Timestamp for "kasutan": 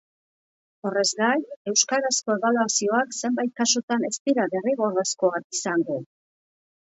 3.61-4.07